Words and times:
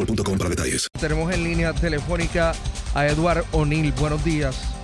boostmobile.com 0.00 0.38
para 0.38 0.50
detalles. 0.50 0.88
Tenemos 1.00 1.32
en 1.32 1.44
línea 1.44 1.72
telefónica 1.72 2.52
a 2.94 3.06
Eduard 3.06 3.44
O'Neill. 3.52 3.92
Buenos 3.98 4.24
días. 4.24 4.76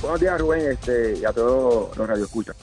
Buenos 0.00 0.20
días, 0.20 0.40
Rubén, 0.40 0.72
este, 0.72 1.18
y 1.18 1.24
a 1.24 1.32
todos 1.32 1.96
los 1.96 2.08
radioescuchas. 2.08 2.56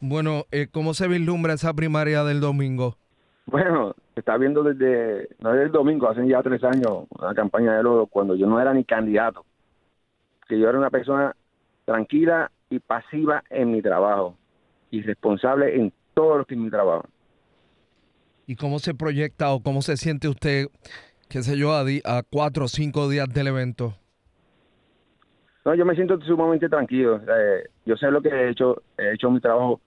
Bueno, 0.00 0.44
eh, 0.52 0.68
¿cómo 0.70 0.94
se 0.94 1.08
vislumbra 1.08 1.54
esa 1.54 1.74
primaria 1.74 2.22
del 2.22 2.40
domingo? 2.40 2.96
Bueno, 3.46 3.94
se 4.14 4.20
está 4.20 4.36
viendo 4.36 4.62
desde, 4.62 5.28
no 5.40 5.50
desde 5.50 5.64
el 5.64 5.72
domingo, 5.72 6.08
hace 6.08 6.26
ya 6.28 6.42
tres 6.42 6.62
años, 6.62 7.06
una 7.10 7.34
campaña 7.34 7.76
de 7.76 7.82
lodo, 7.82 8.06
cuando 8.06 8.36
yo 8.36 8.46
no 8.46 8.60
era 8.60 8.72
ni 8.74 8.84
candidato, 8.84 9.44
que 10.48 10.58
yo 10.58 10.68
era 10.68 10.78
una 10.78 10.90
persona 10.90 11.34
tranquila 11.84 12.52
y 12.70 12.78
pasiva 12.78 13.42
en 13.50 13.72
mi 13.72 13.82
trabajo, 13.82 14.36
y 14.90 15.02
responsable 15.02 15.74
en 15.74 15.92
todo 16.14 16.38
lo 16.38 16.44
que 16.44 16.54
es 16.54 16.60
mi 16.60 16.70
trabajo. 16.70 17.06
¿Y 18.48 18.56
cómo 18.56 18.78
se 18.78 18.94
proyecta 18.94 19.52
o 19.52 19.62
cómo 19.62 19.82
se 19.82 19.98
siente 19.98 20.26
usted, 20.26 20.68
qué 21.28 21.42
sé 21.42 21.58
yo, 21.58 21.74
a, 21.74 22.22
cuatro 22.30 22.64
o 22.64 22.68
cinco 22.68 23.06
días 23.10 23.28
del 23.28 23.48
evento? 23.48 23.92
No, 25.66 25.74
yo 25.74 25.84
me 25.84 25.94
siento 25.94 26.18
sumamente 26.22 26.66
tranquilo. 26.66 27.20
Eh, 27.28 27.64
yo 27.84 27.94
sé 27.98 28.10
lo 28.10 28.22
que 28.22 28.30
he 28.30 28.48
hecho. 28.48 28.82
He 28.96 29.12
hecho 29.12 29.30
mi 29.30 29.38
trabajo 29.40 29.82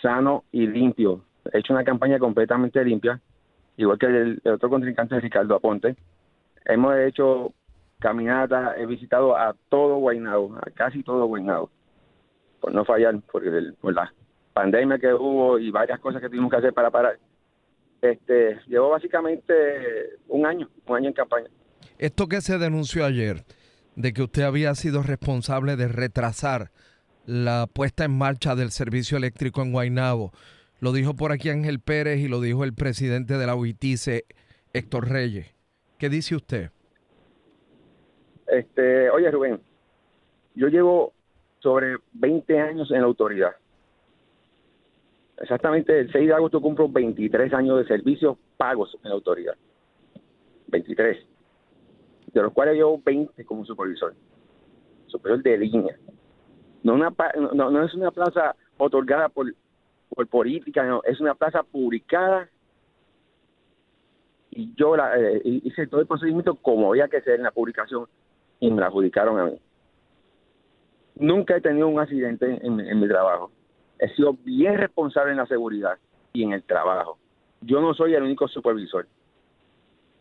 sano 0.00 0.44
y 0.52 0.66
limpio. 0.66 1.22
He 1.52 1.58
hecho 1.58 1.74
una 1.74 1.84
campaña 1.84 2.18
completamente 2.18 2.82
limpia, 2.82 3.20
igual 3.76 3.98
que 3.98 4.06
el, 4.06 4.40
otro 4.46 4.70
contrincante 4.70 5.20
Ricardo 5.20 5.56
Aponte. 5.56 5.94
Hemos 6.64 6.96
hecho 6.96 7.52
caminatas, 7.98 8.78
he 8.78 8.86
visitado 8.86 9.36
a 9.36 9.54
todo 9.68 9.96
Guaynabo, 9.96 10.56
a 10.56 10.70
casi 10.70 11.02
todo 11.02 11.26
Guaynabo, 11.26 11.70
por 12.62 12.72
no 12.72 12.86
fallar, 12.86 13.20
porque 13.30 13.50
por 13.82 13.92
la 13.92 14.10
pandemia 14.54 14.98
que 14.98 15.12
hubo 15.12 15.58
y 15.58 15.70
varias 15.70 16.00
cosas 16.00 16.22
que 16.22 16.30
tuvimos 16.30 16.50
que 16.50 16.56
hacer 16.56 16.72
para 16.72 16.90
parar. 16.90 17.18
Este, 18.00 18.60
llevo 18.66 18.90
básicamente 18.90 19.52
un 20.28 20.46
año, 20.46 20.68
un 20.86 20.96
año 20.96 21.08
en 21.08 21.14
campaña. 21.14 21.48
Esto 21.98 22.28
que 22.28 22.40
se 22.40 22.58
denunció 22.58 23.04
ayer, 23.04 23.44
de 23.96 24.12
que 24.12 24.22
usted 24.22 24.42
había 24.42 24.74
sido 24.74 25.02
responsable 25.02 25.76
de 25.76 25.88
retrasar 25.88 26.70
la 27.26 27.66
puesta 27.72 28.04
en 28.04 28.16
marcha 28.16 28.54
del 28.54 28.70
servicio 28.70 29.18
eléctrico 29.18 29.62
en 29.62 29.72
Guaynabo, 29.72 30.32
lo 30.80 30.92
dijo 30.92 31.14
por 31.14 31.32
aquí 31.32 31.50
Ángel 31.50 31.80
Pérez 31.80 32.20
y 32.20 32.28
lo 32.28 32.40
dijo 32.40 32.62
el 32.62 32.72
presidente 32.72 33.36
de 33.36 33.46
la 33.46 33.56
UITICE, 33.56 34.24
Héctor 34.72 35.08
Reyes. 35.08 35.54
¿Qué 35.98 36.08
dice 36.08 36.36
usted? 36.36 36.70
Este, 38.46 39.10
oye 39.10 39.30
Rubén, 39.30 39.60
yo 40.54 40.68
llevo 40.68 41.12
sobre 41.58 41.96
20 42.12 42.60
años 42.60 42.90
en 42.92 43.00
la 43.00 43.06
autoridad. 43.06 43.52
Exactamente 45.40 46.00
el 46.00 46.10
6 46.10 46.28
de 46.28 46.34
agosto 46.34 46.60
cumplo 46.60 46.88
23 46.88 47.52
años 47.54 47.78
de 47.78 47.86
servicios 47.86 48.36
pagos 48.56 48.96
en 49.02 49.10
la 49.10 49.14
autoridad. 49.14 49.54
23. 50.68 51.16
De 52.32 52.42
los 52.42 52.52
cuales 52.52 52.74
llevo 52.74 53.00
20 53.04 53.44
como 53.44 53.64
supervisor. 53.64 54.14
Superior 55.06 55.42
de 55.42 55.58
línea. 55.58 55.96
No, 56.82 56.96
es 57.84 57.94
una 57.94 58.10
plaza 58.10 58.56
otorgada 58.76 59.28
por, 59.28 59.52
por 60.08 60.26
política, 60.28 60.84
no, 60.84 61.02
es 61.04 61.20
una 61.20 61.34
plaza 61.34 61.62
publicada 61.62 62.48
y 64.50 64.74
yo 64.74 64.96
la, 64.96 65.18
eh, 65.18 65.40
hice 65.44 65.86
todo 65.86 66.00
el 66.00 66.06
procedimiento 66.06 66.54
como 66.54 66.88
había 66.88 67.08
que 67.08 67.20
ser 67.20 67.34
en 67.34 67.42
la 67.42 67.50
publicación 67.50 68.06
y 68.60 68.70
me 68.70 68.80
la 68.80 68.86
adjudicaron 68.86 69.38
a 69.38 69.46
mí. 69.46 69.60
Nunca 71.16 71.56
he 71.56 71.60
tenido 71.60 71.88
un 71.88 71.98
accidente 71.98 72.58
en 72.62 73.00
mi 73.00 73.08
trabajo. 73.08 73.50
He 73.98 74.08
sido 74.14 74.34
bien 74.44 74.76
responsable 74.76 75.32
en 75.32 75.38
la 75.38 75.46
seguridad 75.46 75.98
y 76.32 76.44
en 76.44 76.52
el 76.52 76.62
trabajo. 76.62 77.18
Yo 77.60 77.80
no 77.80 77.94
soy 77.94 78.14
el 78.14 78.22
único 78.22 78.46
supervisor. 78.48 79.06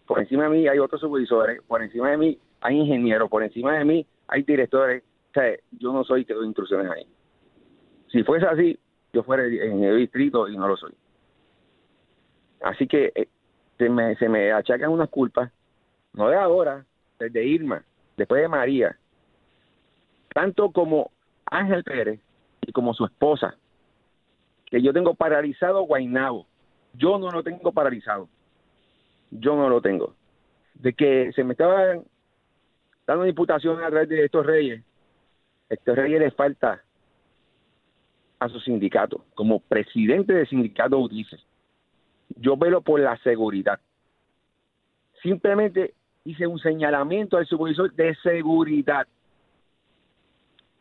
Por 0.06 0.20
encima 0.20 0.44
de 0.44 0.50
mí 0.50 0.68
hay 0.68 0.80
otros 0.80 1.02
supervisores, 1.02 1.62
por 1.68 1.84
encima 1.84 2.12
de 2.12 2.18
mí 2.18 2.40
hay 2.62 2.76
ingenieros, 2.78 3.30
por 3.30 3.44
encima 3.44 3.78
de 3.78 3.86
mí 3.86 4.06
hay 4.28 4.44
directores. 4.44 5.04
O 5.30 5.34
sea, 5.34 5.56
yo 5.72 5.94
no 5.94 6.04
soy 6.04 6.26
que 6.26 6.34
doy 6.34 6.48
instrucciones 6.48 6.90
ahí. 6.90 7.06
Si 8.12 8.24
fuese 8.24 8.46
así, 8.46 8.80
yo 9.14 9.24
fuera 9.24 9.46
en 9.46 9.84
el 9.84 9.98
distrito 9.98 10.48
y 10.48 10.58
no 10.58 10.68
lo 10.68 10.78
soy. 10.78 10.94
Así 12.62 12.88
que 12.88 13.12
eh, 13.14 13.28
se 13.78 13.90
me, 13.90 14.16
se 14.16 14.30
me 14.30 14.52
achacan 14.52 14.90
unas 14.90 15.10
culpas, 15.10 15.52
no 16.14 16.30
de 16.30 16.38
ahora, 16.38 16.86
desde 17.20 17.46
Irma, 17.46 17.84
después 18.16 18.42
de 18.42 18.48
María, 18.48 18.98
tanto 20.34 20.72
como 20.72 21.12
Ángel 21.46 21.84
Pérez 21.84 22.20
y 22.62 22.72
como 22.72 22.94
su 22.94 23.06
esposa, 23.06 23.56
que 24.70 24.82
yo 24.82 24.94
tengo 24.94 25.16
paralizado 25.16 25.82
Guainabo. 25.84 26.46
Yo 26.94 27.18
no 27.18 27.32
lo 27.32 27.44
tengo 27.44 27.72
paralizado. 27.72 28.28
Yo 29.32 29.56
no 29.56 29.70
lo 29.70 29.82
tengo. 29.82 30.16
De 30.76 30.94
que 30.94 31.32
se 31.34 31.44
me 31.44 31.54
estaban 31.54 32.04
dando 33.06 33.26
imputación 33.26 33.84
a 33.84 33.90
través 33.90 34.10
de 34.10 34.26
estos 34.26 34.46
reyes, 34.46 34.84
estos 35.70 35.96
reyes 35.96 36.20
les 36.20 36.34
falta 36.34 36.82
a 38.40 38.50
su 38.50 38.60
sindicato, 38.60 39.26
como 39.34 39.60
presidente 39.60 40.34
del 40.34 40.48
sindicato 40.48 41.00
UTICE. 41.00 41.38
Yo 42.36 42.56
velo 42.58 42.82
por 42.82 43.00
la 43.00 43.18
seguridad. 43.18 43.80
Simplemente 45.24 45.94
hice 46.24 46.46
un 46.46 46.60
señalamiento 46.60 47.38
al 47.38 47.48
supervisor 47.48 47.92
de 47.94 48.16
seguridad. 48.16 49.08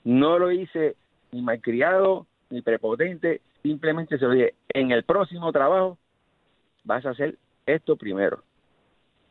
No 0.04 0.38
lo 0.38 0.50
hice 0.50 0.96
ni 1.32 1.40
malcriado 1.40 2.26
ni 2.50 2.62
prepotente, 2.62 3.40
simplemente 3.66 4.16
se 4.18 4.24
lo 4.24 4.30
dije, 4.30 4.54
en 4.68 4.92
el 4.92 5.02
próximo 5.02 5.50
trabajo 5.50 5.98
vas 6.84 7.04
a 7.04 7.10
hacer 7.10 7.36
esto 7.66 7.96
primero. 7.96 8.42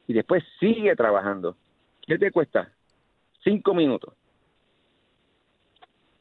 y 0.07 0.13
después 0.13 0.43
sigue 0.59 0.95
trabajando. 0.95 1.55
¿Qué 2.05 2.19
te 2.19 2.31
cuesta? 2.31 2.71
Cinco 3.43 3.73
minutos. 3.73 4.13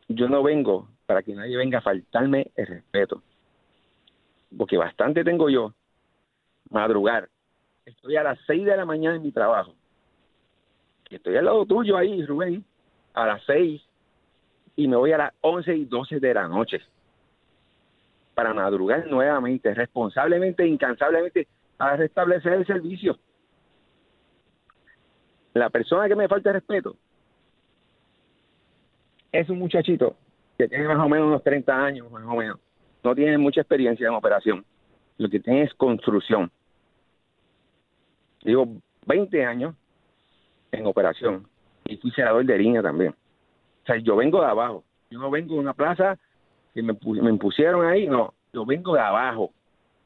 Yo 0.09 0.27
no 0.27 0.43
vengo 0.43 0.89
para 1.05 1.23
que 1.23 1.35
nadie 1.35 1.59
venga 1.59 1.79
a 1.79 1.83
faltarme 1.83 2.51
el 2.57 2.67
respeto. 2.67 3.23
Porque 4.57 4.79
bastante 4.79 5.23
tengo 5.23 5.51
yo 5.51 5.75
madrugar. 6.71 7.29
Estoy 7.85 8.17
a 8.17 8.23
las 8.23 8.39
seis 8.47 8.65
de 8.65 8.75
la 8.75 8.87
mañana 8.87 9.17
en 9.17 9.23
mi 9.23 9.33
trabajo. 9.33 9.75
Estoy 11.11 11.37
al 11.37 11.45
lado 11.45 11.67
tuyo 11.67 11.99
ahí, 11.99 12.25
Rubén, 12.25 12.65
a 13.13 13.27
las 13.27 13.45
seis 13.45 13.83
y 14.77 14.89
me 14.89 14.97
voy 14.97 15.13
a 15.13 15.19
las 15.19 15.35
once 15.43 15.77
y 15.77 15.85
doce 15.85 16.21
de 16.21 16.33
la 16.33 16.49
noche 16.49 16.81
para 18.35 18.53
madrugar 18.53 19.07
nuevamente, 19.07 19.73
responsablemente, 19.75 20.67
incansablemente, 20.67 21.47
a 21.79 21.97
restablecer 21.97 22.55
el 22.55 22.67
servicio. 22.67 23.19
La 25.55 25.71
persona 25.71 26.09
que 26.09 26.17
me 26.17 26.29
falta 26.29 26.53
respeto 26.53 26.97
es 29.31 29.49
un 29.49 29.59
muchachito 29.59 30.17
que 30.59 30.69
tiene 30.69 30.87
más 30.87 30.99
o 30.99 31.09
menos 31.09 31.29
unos 31.29 31.43
30 31.43 31.85
años, 31.85 32.11
más 32.11 32.25
o 32.25 32.37
menos. 32.37 32.59
No 33.03 33.15
tiene 33.15 33.39
mucha 33.39 33.61
experiencia 33.61 34.07
en 34.07 34.15
operación. 34.15 34.65
Lo 35.19 35.29
que 35.29 35.41
tiene 35.41 35.63
es 35.63 35.75
construcción. 35.75 36.51
Digo, 38.43 38.69
20 39.07 39.45
años 39.45 39.75
en 40.73 40.87
operación. 40.87 41.47
Y 41.85 41.97
fui 41.97 42.11
senador 42.13 42.45
de 42.45 42.59
línea 42.59 42.83
también. 42.83 43.13
O 43.13 43.87
sea, 43.87 43.97
yo 43.97 44.17
vengo 44.17 44.41
de 44.41 44.47
abajo. 44.47 44.85
Yo 45.11 45.19
no 45.19 45.31
vengo 45.31 45.55
de 45.55 45.61
una 45.61 45.75
plaza 45.75 46.19
que 46.75 46.83
me, 46.83 46.93
me 47.23 47.31
impusieron 47.31 47.87
ahí. 47.87 48.07
No, 48.07 48.35
yo 48.53 48.67
vengo 48.67 48.95
de 48.95 49.01
abajo, 49.01 49.53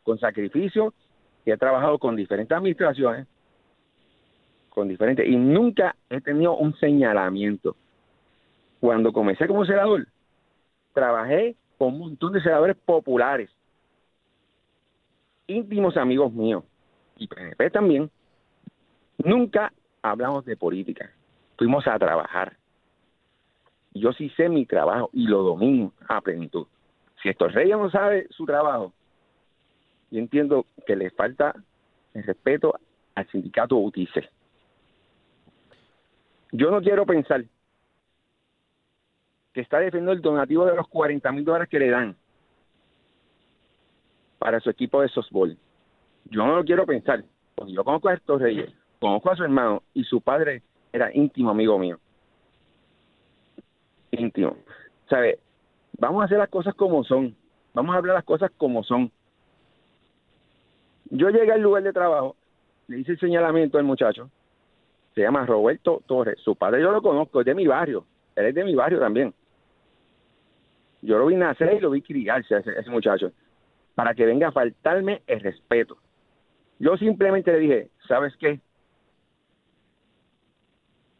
con 0.03 0.19
sacrificio. 0.19 0.93
Y 1.45 1.51
he 1.51 1.57
trabajado 1.57 1.99
con 1.99 2.15
diferentes 2.15 2.57
administraciones, 2.57 3.27
con 4.69 4.87
diferentes. 4.87 5.27
Y 5.27 5.37
nunca 5.37 5.97
he 6.11 6.21
tenido 6.21 6.57
un 6.57 6.77
señalamiento. 6.77 7.75
Cuando 8.81 9.13
comencé 9.13 9.47
como 9.47 9.65
senador, 9.65 10.07
trabajé 10.93 11.57
con 11.79 11.95
un 11.95 11.99
montón 12.01 12.33
de 12.33 12.43
senadores 12.43 12.77
populares, 12.77 13.51
íntimos 15.47 15.97
amigos 15.97 16.33
míos, 16.33 16.65
y 17.17 17.27
PNP 17.27 17.71
también. 17.71 18.11
Nunca 19.19 19.73
hablamos 20.03 20.45
de 20.45 20.57
política, 20.57 21.11
fuimos 21.57 21.87
a 21.87 21.99
trabajar. 21.99 22.58
Yo 23.99 24.13
sí 24.13 24.29
sé 24.31 24.49
mi 24.49 24.67
trabajo 24.67 25.11
y 25.13 25.27
lo 25.27 25.43
domino 25.43 25.93
a 26.09 26.21
plenitud. 26.21 26.67
Si 27.23 27.29
estos 27.29 27.53
reyes 27.53 27.77
no 27.77 27.91
sabe 27.91 28.27
su 28.31 28.47
trabajo, 28.47 28.93
yo 30.11 30.19
entiendo 30.19 30.67
que 30.87 30.97
le 30.97 31.11
falta 31.11 31.55
el 32.15 32.23
respeto 32.23 32.79
al 33.15 33.29
sindicato 33.31 33.77
UTICE. 33.77 34.29
Yo 36.53 36.71
no 36.71 36.81
quiero 36.81 37.05
pensar 37.05 37.45
que 39.53 39.61
está 39.61 39.79
defendiendo 39.81 40.13
el 40.13 40.23
donativo 40.23 40.65
de 40.65 40.77
los 40.77 40.89
40 40.89 41.33
mil 41.33 41.45
dólares 41.45 41.69
que 41.69 41.79
le 41.79 41.91
dan 41.91 42.17
para 44.39 44.61
su 44.61 44.71
equipo 44.71 45.03
de 45.03 45.09
softball. 45.09 45.57
Yo 46.31 46.47
no 46.47 46.57
lo 46.57 46.65
quiero 46.65 46.87
pensar, 46.87 47.25
porque 47.55 47.73
yo 47.73 47.85
conozco 47.85 48.09
a 48.09 48.15
estos 48.15 48.41
reyes, 48.41 48.73
conozco 49.01 49.31
a 49.31 49.37
su 49.37 49.43
hermano 49.43 49.83
y 49.95 50.05
su 50.05 50.21
padre 50.21 50.63
era 50.93 51.15
íntimo 51.15 51.51
amigo 51.51 51.79
mío. 51.79 51.99
Íntimo. 54.19 54.57
¿Sabe? 55.09 55.39
Vamos 55.99 56.23
a 56.23 56.25
hacer 56.27 56.39
las 56.39 56.49
cosas 56.49 56.75
como 56.75 57.05
son. 57.05 57.35
Vamos 57.75 57.95
a 57.95 57.99
hablar 57.99 58.17
las 58.17 58.25
cosas 58.25 58.51
como 58.57 58.83
son. 58.83 59.11
Yo 61.11 61.31
llegué 61.31 61.53
al 61.53 61.63
lugar 61.63 61.83
de 61.83 61.93
trabajo, 61.93 62.37
le 62.87 62.99
hice 62.99 63.13
el 63.13 63.19
señalamiento 63.21 63.79
al 63.79 63.85
muchacho. 63.85 64.31
Se 65.15 65.23
llama 65.23 65.47
Roberto 65.47 66.03
Torres. 66.07 66.39
Su 66.45 66.55
padre 66.55 66.83
yo 66.83 66.93
lo 66.93 67.03
conozco, 67.03 67.41
es 67.41 67.47
de 67.47 67.55
mi 67.55 67.67
barrio. 67.67 68.05
Él 68.37 68.47
es 68.47 68.55
de 68.55 68.65
mi 68.65 68.75
barrio 68.75 69.01
también. 69.01 69.35
Yo 71.03 71.19
lo 71.19 71.27
vi 71.27 71.37
nacer 71.37 71.75
y 71.75 71.81
lo 71.81 71.91
vi 71.91 72.03
criarse 72.03 72.55
a 72.55 72.59
ese, 72.59 72.91
muchacho 72.91 73.33
para 73.95 74.15
que 74.15 74.27
venga 74.27 74.49
a 74.49 74.53
faltarme 74.53 75.23
el 75.27 75.41
respeto. 75.41 75.99
Yo 76.79 76.97
simplemente 76.97 77.53
le 77.53 77.59
dije, 77.59 77.91
¿sabes 78.07 78.35
qué? 78.39 78.61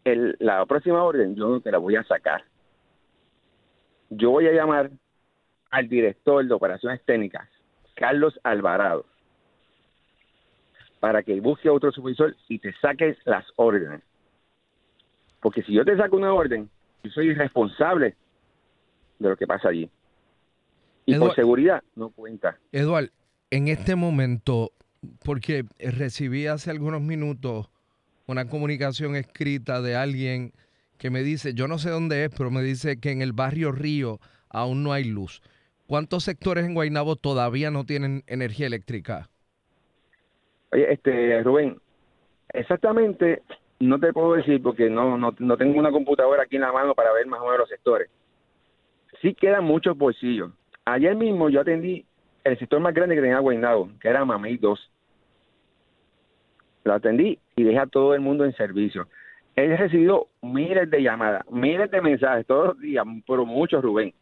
La 0.05 0.65
próxima 0.65 1.03
orden 1.03 1.35
yo 1.35 1.61
te 1.61 1.73
la 1.73 1.79
voy 1.79 1.97
a 1.97 2.05
sacar. 2.05 2.45
Yo 4.11 4.31
voy 4.31 4.47
a 4.47 4.53
llamar 4.53 4.91
al 5.71 5.89
director 5.89 6.47
de 6.47 6.55
operaciones 6.55 7.03
técnicas, 7.05 7.49
Carlos 7.95 8.39
Alvarado, 8.43 9.05
para 11.01 11.23
que 11.23 11.41
busque 11.41 11.69
a 11.69 11.73
otro 11.73 11.93
supervisor 11.93 12.35
y 12.49 12.59
te 12.59 12.73
saques 12.81 13.17
las 13.25 13.45
órdenes. 13.57 14.03
Porque 15.41 15.63
si 15.63 15.73
yo 15.73 15.85
te 15.85 15.97
saco 15.97 16.17
una 16.17 16.33
orden, 16.33 16.69
yo 17.05 17.11
soy 17.11 17.35
responsable 17.35 18.17
de 19.19 19.29
lo 19.29 19.37
que 19.37 19.47
pasa 19.47 19.69
allí. 19.69 19.91
Y 21.07 21.15
por 21.15 21.35
seguridad 21.35 21.83
no 21.95 22.11
cuenta. 22.11 22.59
Eduard, 22.73 23.11
en 23.51 23.69
este 23.69 23.95
momento, 23.95 24.73
porque 25.25 25.65
recibí 25.79 26.47
hace 26.47 26.71
algunos 26.71 27.01
minutos 27.01 27.71
una 28.27 28.47
comunicación 28.47 29.17
escrita 29.17 29.81
de 29.81 29.97
alguien 29.97 30.53
que 30.99 31.11
me 31.11 31.23
dice, 31.23 31.55
yo 31.55 31.69
no 31.69 31.79
sé 31.79 31.91
dónde 31.91 32.25
es, 32.25 32.35
pero 32.37 32.51
me 32.51 32.63
dice 32.63 33.01
que 33.01 33.11
en 33.11 33.23
el 33.23 33.33
barrio 33.33 33.73
Río 33.73 34.19
aún 34.51 34.83
no 34.83 34.93
hay 34.93 35.05
luz. 35.05 35.43
¿Cuántos 35.87 36.25
sectores 36.25 36.67
en 36.67 36.75
Guaynabo 36.75 37.17
todavía 37.17 37.71
no 37.71 37.85
tienen 37.85 38.23
energía 38.27 38.67
eléctrica? 38.67 39.31
Oye, 40.73 40.93
este, 40.93 41.43
Rubén, 41.43 41.81
exactamente 42.53 43.43
no 43.81 43.99
te 43.99 44.13
puedo 44.13 44.35
decir 44.35 44.63
porque 44.63 44.91
no, 44.91 45.17
no, 45.17 45.35
no 45.39 45.57
tengo 45.57 45.79
una 45.79 45.91
computadora 45.91 46.43
aquí 46.43 46.57
en 46.57 46.63
la 46.63 46.73
mano 46.73 46.95
para 46.95 47.13
ver 47.13 47.27
más 47.27 47.41
o 47.41 47.45
menos 47.45 47.61
los 47.61 47.69
sectores. 47.69 48.11
Sí 49.23 49.35
quedan 49.35 49.65
muchos 49.65 49.97
bolsillos. 49.97 50.53
Ayer 50.85 51.15
mismo 51.15 51.49
yo 51.49 51.61
atendí 51.61 52.05
el 52.45 52.59
sector 52.59 52.81
más 52.81 52.95
grande 52.95 53.15
que 53.15 53.21
tenía 53.21 53.39
Guaynabo, 53.39 53.91
que 54.01 54.09
era 54.09 54.25
Mamey 54.25 54.57
2. 54.57 54.91
Lo 56.85 56.95
atendí 56.95 57.39
y 57.57 57.63
dejé 57.63 57.79
a 57.79 57.87
todo 57.87 58.15
el 58.15 58.21
mundo 58.21 58.45
en 58.45 58.55
servicio. 58.55 59.09
He 59.61 59.77
recibido 59.77 60.29
miles 60.41 60.89
de 60.89 61.03
llamadas, 61.03 61.43
miles 61.51 61.91
de 61.91 62.01
mensajes 62.01 62.47
todos 62.47 62.69
los 62.69 62.79
días, 62.79 63.05
pero 63.27 63.45
muchos, 63.45 63.83
Rubén. 63.83 64.15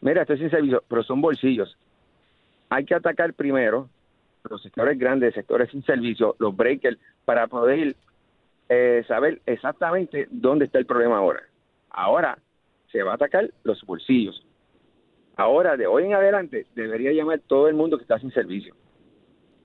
Mira, 0.00 0.22
estoy 0.22 0.38
sin 0.38 0.48
servicio, 0.48 0.84
pero 0.86 1.02
son 1.02 1.20
bolsillos. 1.20 1.76
Hay 2.68 2.84
que 2.84 2.94
atacar 2.94 3.34
primero 3.34 3.88
los 4.48 4.62
sectores 4.62 4.96
grandes, 4.96 5.34
sectores 5.34 5.68
sin 5.72 5.82
servicio, 5.82 6.36
los 6.38 6.56
breakers, 6.56 6.96
para 7.24 7.48
poder 7.48 7.96
eh, 8.68 9.04
saber 9.08 9.40
exactamente 9.44 10.28
dónde 10.30 10.66
está 10.66 10.78
el 10.78 10.86
problema 10.86 11.18
ahora. 11.18 11.42
Ahora 11.90 12.38
se 12.92 13.02
va 13.02 13.10
a 13.10 13.16
atacar 13.16 13.50
los 13.64 13.82
bolsillos. 13.82 14.46
Ahora, 15.34 15.76
de 15.76 15.88
hoy 15.88 16.04
en 16.04 16.14
adelante, 16.14 16.66
debería 16.76 17.10
llamar 17.10 17.40
todo 17.40 17.66
el 17.66 17.74
mundo 17.74 17.96
que 17.96 18.02
está 18.02 18.20
sin 18.20 18.30
servicio, 18.30 18.76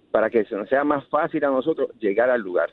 para 0.10 0.32
que 0.32 0.48
nos 0.50 0.68
sea 0.68 0.84
más 0.84 1.06
fácil 1.10 1.46
a 1.46 1.50
nosotros 1.50 1.92
llegar 2.00 2.32
al 2.32 2.42
lugar. 2.42 2.72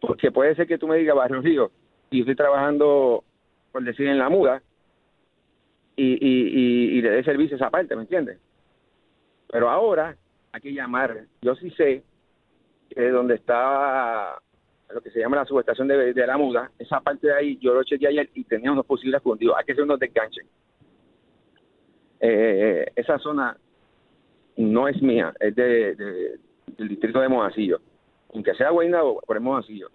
Porque 0.00 0.30
puede 0.30 0.54
ser 0.54 0.66
que 0.66 0.78
tú 0.78 0.86
me 0.86 0.96
digas, 0.96 1.16
Barrio 1.16 1.40
Río, 1.40 1.70
y 2.10 2.20
estoy 2.20 2.36
trabajando, 2.36 3.24
por 3.72 3.82
decir, 3.82 4.06
en 4.06 4.18
la 4.18 4.28
muda, 4.28 4.62
y, 5.96 6.12
y, 6.24 6.98
y, 6.98 7.02
le 7.02 7.10
dé 7.10 7.24
servicio 7.24 7.56
a 7.56 7.58
esa 7.58 7.70
parte, 7.70 7.96
¿me 7.96 8.02
entiendes? 8.02 8.38
Pero 9.50 9.68
ahora 9.68 10.16
hay 10.52 10.60
que 10.60 10.72
llamar. 10.72 11.24
Yo 11.42 11.54
sí 11.56 11.70
sé 11.72 12.04
que 12.90 13.08
donde 13.10 13.34
está 13.34 14.40
lo 14.90 15.00
que 15.02 15.10
se 15.10 15.18
llama 15.20 15.36
la 15.36 15.44
subestación 15.44 15.88
de, 15.88 16.14
de 16.14 16.26
la 16.26 16.38
muda, 16.38 16.70
esa 16.78 17.00
parte 17.00 17.26
de 17.26 17.34
ahí, 17.34 17.58
yo 17.60 17.74
lo 17.74 17.82
chequeé 17.82 18.08
ayer 18.08 18.30
y 18.34 18.44
tenía 18.44 18.70
unos 18.72 18.86
posibles 18.86 19.18
escondidos. 19.18 19.56
Hay 19.58 19.64
que 19.64 19.72
hacer 19.72 19.84
unos 19.84 19.98
desganches. 19.98 20.46
Eh, 22.20 22.86
esa 22.96 23.18
zona 23.18 23.56
no 24.56 24.88
es 24.88 25.00
mía, 25.02 25.32
es 25.40 25.54
de, 25.54 25.94
de- 25.94 26.38
del 26.76 26.88
distrito 26.88 27.20
de 27.20 27.28
Mojacillo. 27.28 27.80
Aunque 28.34 28.54
sea 28.54 28.70
Guaynabo, 28.70 29.20
por 29.26 29.36
el 29.36 29.42
Mojacillo. 29.42 29.88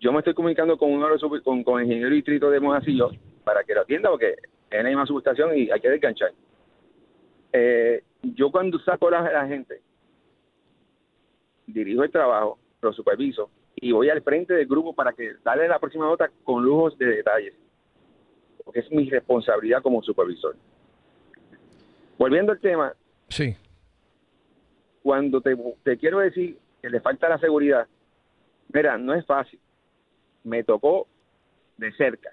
Yo 0.00 0.12
me 0.12 0.18
estoy 0.18 0.34
comunicando 0.34 0.76
con 0.78 0.92
uno 0.92 1.06
de 1.08 1.18
los 1.18 1.42
con, 1.42 1.62
con 1.64 1.80
el 1.80 1.86
ingeniero 1.86 2.14
distrito 2.14 2.50
de 2.50 2.60
Mojacillo 2.60 3.10
para 3.44 3.64
que 3.64 3.74
lo 3.74 3.80
atienda 3.82 4.10
porque 4.10 4.36
es 4.70 4.82
la 4.82 4.88
misma 4.88 5.06
subestación 5.06 5.56
y 5.56 5.70
hay 5.70 5.80
que 5.80 5.90
desganchar. 5.90 6.32
Eh, 7.52 8.02
yo 8.22 8.50
cuando 8.50 8.78
saco 8.80 9.08
a 9.08 9.10
la, 9.12 9.32
la 9.32 9.46
gente, 9.48 9.80
dirijo 11.66 12.04
el 12.04 12.10
trabajo, 12.10 12.58
lo 12.82 12.92
superviso 12.92 13.50
y 13.76 13.92
voy 13.92 14.10
al 14.10 14.22
frente 14.22 14.54
del 14.54 14.66
grupo 14.66 14.92
para 14.94 15.12
que 15.12 15.34
darle 15.44 15.68
la 15.68 15.78
próxima 15.78 16.04
nota 16.06 16.30
con 16.44 16.64
lujos 16.64 16.96
de 16.98 17.06
detalles, 17.06 17.54
porque 18.64 18.80
es 18.80 18.90
mi 18.90 19.08
responsabilidad 19.08 19.82
como 19.82 20.02
supervisor. 20.02 20.56
Volviendo 22.18 22.52
al 22.52 22.60
tema, 22.60 22.92
Sí. 23.28 23.54
cuando 25.02 25.40
te, 25.40 25.56
te 25.84 25.96
quiero 25.96 26.18
decir 26.18 26.58
que 26.80 26.90
le 26.90 27.00
falta 27.00 27.28
la 27.28 27.38
seguridad, 27.38 27.86
mira, 28.72 28.98
no 28.98 29.14
es 29.14 29.24
fácil. 29.26 29.60
Me 30.44 30.62
tocó 30.64 31.06
de 31.76 31.92
cerca. 31.92 32.30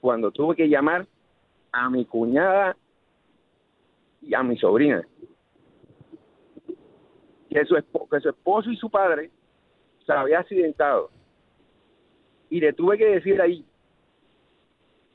Cuando 0.00 0.30
tuve 0.30 0.54
que 0.54 0.68
llamar 0.68 1.06
a 1.72 1.90
mi 1.90 2.04
cuñada 2.04 2.76
y 4.22 4.34
a 4.34 4.42
mi 4.42 4.56
sobrina. 4.56 5.06
Que 7.50 7.64
su, 7.64 7.74
su 8.20 8.28
esposo 8.28 8.70
y 8.70 8.76
su 8.76 8.90
padre 8.90 9.30
se 10.06 10.12
había 10.12 10.40
accidentado. 10.40 11.10
Y 12.50 12.60
le 12.60 12.72
tuve 12.72 12.96
que 12.96 13.06
decir 13.06 13.40
ahí, 13.40 13.64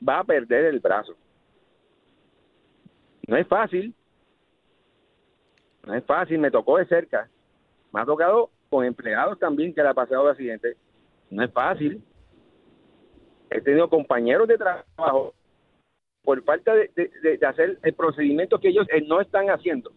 va 0.06 0.20
a 0.20 0.24
perder 0.24 0.66
el 0.66 0.80
brazo. 0.80 1.14
No 3.26 3.36
es 3.36 3.46
fácil. 3.46 3.94
No 5.84 5.94
es 5.94 6.04
fácil, 6.04 6.38
me 6.38 6.50
tocó 6.50 6.78
de 6.78 6.86
cerca. 6.86 7.28
Me 7.94 8.00
ha 8.00 8.04
tocado 8.04 8.50
con 8.68 8.84
empleados 8.84 9.38
también 9.38 9.72
que 9.72 9.80
le 9.80 9.88
ha 9.88 9.94
pasado 9.94 10.24
de 10.24 10.30
accidente. 10.32 10.76
No 11.30 11.44
es 11.44 11.52
fácil. 11.52 12.02
He 13.50 13.60
tenido 13.60 13.88
compañeros 13.88 14.48
de 14.48 14.58
trabajo 14.58 15.32
por 16.24 16.42
falta 16.42 16.74
de, 16.74 16.90
de- 16.96 17.46
hacer 17.46 17.78
el 17.84 17.94
procedimiento 17.94 18.58
que 18.58 18.70
ellos 18.70 18.84
eh, 18.92 19.04
no 19.06 19.20
están 19.20 19.48
haciendo. 19.48 19.92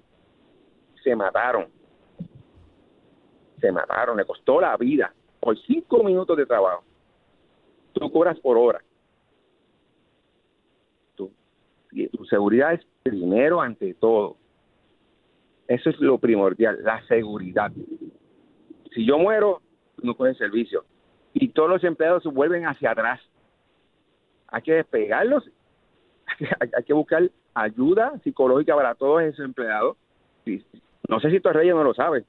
Se 1.03 1.15
mataron. 1.15 1.69
Se 3.59 3.71
mataron. 3.71 4.15
Le 4.15 4.25
costó 4.25 4.61
la 4.61 4.77
vida 4.77 5.11
por 5.39 5.57
cinco 5.61 6.03
minutos 6.03 6.37
de 6.37 6.45
trabajo. 6.45 6.83
Tú 7.93 8.11
cobras 8.11 8.39
por 8.41 8.57
hora. 8.59 8.79
Tu, 11.15 11.31
tu 12.11 12.25
seguridad 12.25 12.73
es 12.73 12.85
primero 13.01 13.59
ante 13.59 13.95
todo. 13.95 14.37
Eso 15.67 15.89
es 15.89 15.99
lo 15.99 16.17
primordial, 16.17 16.79
la 16.83 17.05
seguridad. 17.07 17.71
Si 18.93 19.05
yo 19.05 19.17
muero, 19.17 19.61
no 20.01 20.15
coges 20.15 20.37
servicio. 20.37 20.85
Y 21.33 21.49
todos 21.49 21.69
los 21.69 21.83
empleados 21.83 22.23
vuelven 22.23 22.65
hacia 22.65 22.91
atrás. 22.91 23.19
Hay 24.47 24.61
que 24.61 24.73
despegarlos. 24.73 25.49
Hay, 26.59 26.83
que 26.83 26.93
buscar 26.93 27.29
ayuda 27.53 28.17
psicológica 28.23 28.75
para 28.75 28.95
todos 28.95 29.21
esos 29.23 29.45
empleados. 29.45 29.97
No 31.09 31.19
sé 31.19 31.31
si 31.31 31.39
Torreyes 31.39 31.75
no 31.75 31.83
lo 31.83 31.93
sabe. 31.93 32.25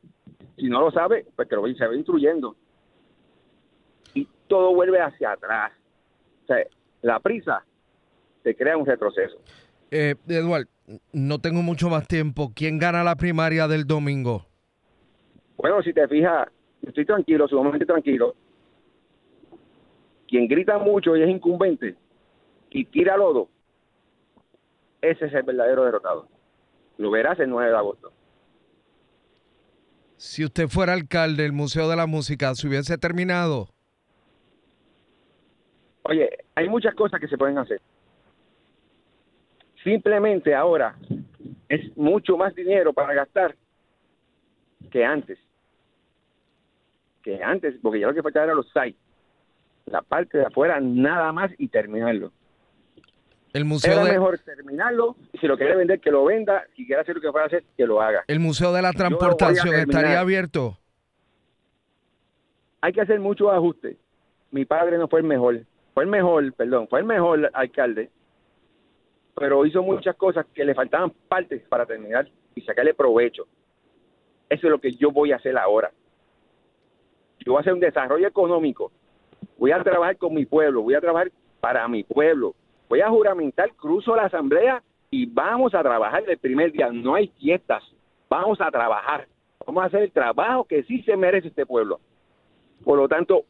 Si 0.56 0.68
no 0.68 0.80
lo 0.80 0.90
sabe, 0.90 1.26
pues 1.36 1.48
que 1.48 1.54
lo, 1.54 1.66
se 1.66 1.86
va 1.86 1.94
instruyendo. 1.94 2.56
Y 4.14 4.28
todo 4.48 4.74
vuelve 4.74 5.00
hacia 5.00 5.32
atrás. 5.32 5.72
La 7.02 7.20
prisa 7.20 7.64
te 8.42 8.56
crea 8.56 8.76
un 8.76 8.86
retroceso. 8.86 9.38
Eh, 9.90 10.14
Eduard, 10.28 10.66
no 11.12 11.38
tengo 11.40 11.62
mucho 11.62 11.88
más 11.88 12.06
tiempo. 12.06 12.52
¿Quién 12.54 12.78
gana 12.78 13.04
la 13.04 13.16
primaria 13.16 13.68
del 13.68 13.86
domingo? 13.86 14.46
Bueno, 15.56 15.82
si 15.82 15.92
te 15.92 16.06
fijas, 16.08 16.48
estoy 16.82 17.04
tranquilo, 17.04 17.48
sumamente 17.48 17.86
tranquilo. 17.86 18.34
Quien 20.28 20.46
grita 20.46 20.78
mucho 20.78 21.16
y 21.16 21.22
es 21.22 21.28
incumbente 21.28 21.96
y 22.70 22.84
tira 22.84 23.16
lodo, 23.16 23.48
ese 25.00 25.26
es 25.26 25.32
el 25.32 25.42
verdadero 25.42 25.84
derrotado. 25.84 26.28
Lo 26.98 27.10
verás 27.10 27.38
el 27.40 27.48
9 27.48 27.70
de 27.70 27.76
agosto. 27.76 28.12
Si 30.16 30.44
usted 30.44 30.68
fuera 30.68 30.92
alcalde 30.92 31.44
del 31.44 31.52
Museo 31.52 31.88
de 31.88 31.96
la 31.96 32.06
Música, 32.06 32.54
¿se 32.54 32.66
hubiese 32.66 32.98
terminado? 32.98 33.68
Oye, 36.02 36.28
hay 36.56 36.68
muchas 36.68 36.94
cosas 36.94 37.20
que 37.20 37.28
se 37.28 37.38
pueden 37.38 37.58
hacer. 37.58 37.80
Simplemente 39.84 40.54
ahora 40.54 40.96
es 41.68 41.96
mucho 41.96 42.36
más 42.36 42.54
dinero 42.54 42.92
para 42.92 43.14
gastar 43.14 43.54
que 44.90 45.04
antes. 45.04 45.38
Que 47.22 47.42
antes, 47.42 47.74
porque 47.82 48.00
ya 48.00 48.08
lo 48.08 48.14
que 48.14 48.22
faltaba 48.22 48.46
era 48.46 48.54
los 48.54 48.68
sites. 48.68 48.96
La 49.86 50.02
parte 50.02 50.38
de 50.38 50.46
afuera 50.46 50.80
nada 50.80 51.32
más 51.32 51.50
y 51.58 51.68
terminarlo. 51.68 52.32
El 53.52 53.64
Museo, 53.64 53.92
Era 53.92 54.04
de, 54.04 54.12
mejor 54.12 54.38
terminarlo 54.40 55.16
y 55.32 55.38
si 55.38 55.46
lo 55.46 55.56
quiere 55.56 55.74
vender, 55.76 56.00
que 56.00 56.10
lo 56.10 56.24
venda. 56.26 56.64
Si 56.76 56.86
quiere 56.86 57.00
hacer 57.00 57.14
lo 57.14 57.20
que 57.20 57.32
pueda 57.32 57.46
hacer, 57.46 57.64
que 57.76 57.86
lo 57.86 58.02
haga. 58.02 58.24
el 58.26 58.40
museo 58.40 58.72
de 58.72 58.82
la 58.82 58.92
Transportación 58.92 59.74
estaría 59.74 60.20
abierto. 60.20 60.78
Hay 62.80 62.92
que 62.92 63.00
hacer 63.00 63.18
muchos 63.20 63.50
ajustes. 63.50 63.96
Mi 64.50 64.64
padre 64.64 64.98
no 64.98 65.08
fue 65.08 65.20
el 65.20 65.26
mejor. 65.26 65.62
Fue 65.94 66.04
el 66.04 66.10
mejor, 66.10 66.52
perdón, 66.52 66.88
fue 66.88 67.00
el 67.00 67.06
mejor 67.06 67.50
alcalde. 67.54 68.10
Pero 69.38 69.64
hizo 69.64 69.82
muchas 69.82 70.16
cosas 70.16 70.46
que 70.54 70.64
le 70.64 70.74
faltaban 70.74 71.12
partes 71.28 71.62
para 71.68 71.86
terminar 71.86 72.28
y 72.54 72.60
sacarle 72.62 72.94
provecho. 72.94 73.46
Eso 74.48 74.66
es 74.66 74.70
lo 74.70 74.80
que 74.80 74.92
yo 74.92 75.10
voy 75.10 75.32
a 75.32 75.36
hacer 75.36 75.56
ahora. 75.56 75.90
Yo 77.40 77.52
voy 77.52 77.58
a 77.58 77.60
hacer 77.60 77.72
un 77.72 77.80
desarrollo 77.80 78.26
económico. 78.26 78.90
Voy 79.58 79.72
a 79.72 79.82
trabajar 79.82 80.16
con 80.16 80.34
mi 80.34 80.46
pueblo. 80.46 80.82
Voy 80.82 80.94
a 80.94 81.00
trabajar 81.00 81.30
para 81.60 81.86
mi 81.88 82.02
pueblo. 82.02 82.54
Voy 82.88 83.00
a 83.00 83.10
juramentar, 83.10 83.72
cruzo 83.74 84.16
la 84.16 84.24
asamblea 84.24 84.82
y 85.10 85.26
vamos 85.26 85.74
a 85.74 85.82
trabajar 85.82 86.24
el 86.26 86.38
primer 86.38 86.72
día. 86.72 86.90
No 86.90 87.14
hay 87.14 87.28
fiestas. 87.38 87.84
Vamos 88.28 88.60
a 88.60 88.70
trabajar. 88.70 89.26
Vamos 89.66 89.82
a 89.82 89.86
hacer 89.86 90.02
el 90.02 90.12
trabajo 90.12 90.64
que 90.64 90.82
sí 90.84 91.02
se 91.02 91.16
merece 91.16 91.48
este 91.48 91.66
pueblo. 91.66 92.00
Por 92.84 92.98
lo 92.98 93.08
tanto, 93.08 93.44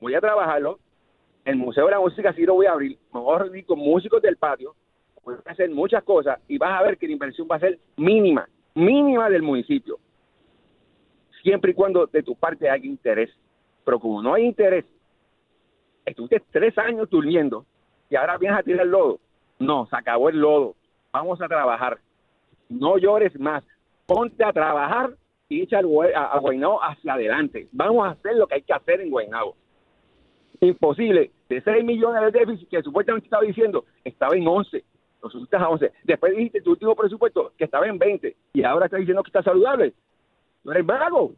voy 0.00 0.14
a 0.14 0.20
trabajarlo. 0.20 0.78
El 1.44 1.56
Museo 1.56 1.84
de 1.84 1.92
la 1.92 2.00
Música 2.00 2.32
sí 2.32 2.44
lo 2.44 2.54
voy 2.54 2.66
a 2.66 2.72
abrir. 2.72 2.98
Me 3.14 3.20
voy 3.20 3.36
a 3.36 3.38
reunir 3.38 3.64
con 3.64 3.78
músicos 3.78 4.20
del 4.20 4.36
patio. 4.36 4.74
A 5.26 5.50
hacer 5.50 5.70
muchas 5.70 6.04
cosas 6.04 6.38
y 6.46 6.56
vas 6.56 6.78
a 6.78 6.84
ver 6.84 6.98
que 6.98 7.06
la 7.06 7.14
inversión 7.14 7.48
va 7.50 7.56
a 7.56 7.60
ser 7.60 7.78
mínima, 7.96 8.48
mínima 8.74 9.28
del 9.28 9.42
municipio. 9.42 9.98
Siempre 11.42 11.72
y 11.72 11.74
cuando 11.74 12.06
de 12.06 12.22
tu 12.22 12.36
parte 12.36 12.70
haya 12.70 12.86
interés. 12.86 13.30
Pero 13.84 13.98
como 13.98 14.22
no 14.22 14.34
hay 14.34 14.44
interés, 14.44 14.84
estuviste 16.04 16.42
tres 16.50 16.76
años 16.78 17.10
durmiendo 17.10 17.66
y 18.08 18.16
ahora 18.16 18.38
vienes 18.38 18.60
a 18.60 18.62
tirar 18.62 18.86
el 18.86 18.92
lodo. 18.92 19.18
No, 19.58 19.86
se 19.86 19.96
acabó 19.96 20.28
el 20.28 20.40
lodo. 20.40 20.74
Vamos 21.12 21.40
a 21.40 21.48
trabajar. 21.48 21.98
No 22.68 22.98
llores 22.98 23.38
más. 23.38 23.64
Ponte 24.06 24.44
a 24.44 24.52
trabajar 24.52 25.10
y 25.48 25.62
echa 25.62 25.78
a 25.78 26.38
Guaynabo 26.38 26.82
hacia 26.82 27.14
adelante. 27.14 27.68
Vamos 27.72 28.06
a 28.06 28.10
hacer 28.10 28.36
lo 28.36 28.46
que 28.46 28.56
hay 28.56 28.62
que 28.62 28.72
hacer 28.72 29.00
en 29.00 29.10
Guaynabo. 29.10 29.56
Imposible. 30.60 31.30
De 31.48 31.60
6 31.60 31.84
millones 31.84 32.22
de 32.22 32.38
déficit 32.38 32.68
que 32.68 32.82
supuestamente 32.82 33.26
estaba 33.26 33.44
diciendo, 33.44 33.84
estaba 34.04 34.36
en 34.36 34.46
11. 34.46 34.84
Lo 35.22 35.30
subiste 35.30 35.56
a 35.56 35.68
11. 35.68 35.92
Después 36.04 36.36
dijiste 36.36 36.60
tu 36.60 36.70
último 36.70 36.94
presupuesto 36.94 37.52
que 37.56 37.64
estaba 37.64 37.86
en 37.86 37.98
20. 37.98 38.36
Y 38.52 38.62
ahora 38.64 38.86
estás 38.86 39.00
diciendo 39.00 39.22
que 39.22 39.28
está 39.28 39.42
saludable. 39.42 39.92
No 40.64 40.72
eres 40.72 40.86
vago. 40.86 41.34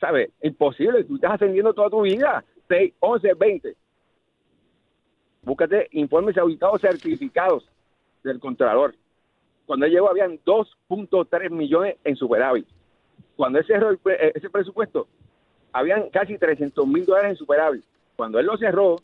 ¿Sabes? 0.00 0.30
Imposible. 0.42 1.04
Tú 1.04 1.16
estás 1.16 1.32
ascendiendo 1.32 1.72
toda 1.74 1.90
tu 1.90 2.02
vida. 2.02 2.44
6, 2.68 2.94
11, 3.00 3.34
20. 3.34 3.76
Búscate 5.42 5.88
informes 5.92 6.38
auditados 6.38 6.80
certificados 6.80 7.68
del 8.22 8.38
Contralor. 8.38 8.94
Cuando 9.66 9.86
él 9.86 9.92
llegó 9.92 10.08
habían 10.08 10.38
2.3 10.44 11.50
millones 11.50 11.96
en 12.04 12.16
superávit. 12.16 12.66
Cuando 13.36 13.58
él 13.58 13.66
cerró 13.66 13.92
eh, 13.92 14.32
ese 14.34 14.50
presupuesto, 14.50 15.08
habían 15.72 16.10
casi 16.10 16.38
300 16.38 16.86
mil 16.86 17.04
dólares 17.04 17.30
en 17.30 17.36
superávit. 17.36 17.84
Cuando 18.16 18.38
él 18.38 18.46
lo 18.46 18.56
cerró, 18.56 18.96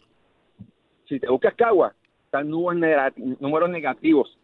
si 1.08 1.18
te 1.18 1.28
buscas 1.28 1.54
Cagua, 1.54 1.94
están 2.28 2.48
números 2.50 2.78
negati- 2.80 3.36
números 3.40 3.70
negativos. 3.70 4.38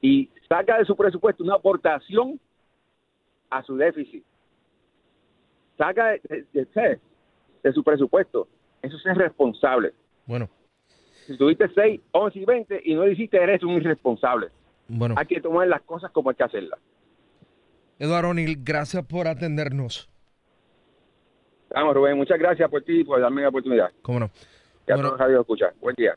Y 0.00 0.30
saca 0.48 0.78
de 0.78 0.86
su 0.86 0.96
presupuesto 0.96 1.44
una 1.44 1.56
aportación 1.56 2.40
a 3.50 3.62
su 3.62 3.76
déficit. 3.76 4.24
Saca 5.76 6.06
de, 6.12 6.20
de- 6.52 6.64
de- 6.74 7.00
de 7.62 7.72
su 7.72 7.84
presupuesto. 7.84 8.48
Eso 8.82 8.96
es 8.96 9.16
responsable. 9.16 9.92
Bueno, 10.26 10.48
Si 11.26 11.36
tuviste 11.36 11.68
6, 11.74 12.00
11 12.12 12.38
y 12.38 12.44
20 12.46 12.80
y 12.84 12.94
no 12.94 13.04
lo 13.04 13.10
hiciste, 13.12 13.36
eres 13.36 13.62
un 13.62 13.72
irresponsable. 13.72 14.48
bueno. 14.88 15.14
Hay 15.18 15.26
que 15.26 15.40
tomar 15.40 15.68
las 15.68 15.82
cosas 15.82 16.10
como 16.12 16.30
hay 16.30 16.36
que 16.36 16.44
hacerlas. 16.44 16.80
Eduardo 17.98 18.30
O'Neill, 18.30 18.56
gracias 18.64 19.04
por 19.04 19.28
atendernos. 19.28 20.08
Vamos, 21.72 21.94
Rubén, 21.94 22.16
muchas 22.16 22.38
gracias 22.38 22.68
por 22.70 22.82
ti 22.82 23.00
y 23.00 23.04
por 23.04 23.20
darme 23.20 23.42
la 23.42 23.50
oportunidad. 23.50 23.90
¿Cómo 24.02 24.18
no? 24.20 24.30
Ya 24.88 24.94
Bueno. 24.96 25.10
todos 25.16 25.40
escuchar. 25.40 25.74
Buen 25.80 25.94
día. 25.94 26.16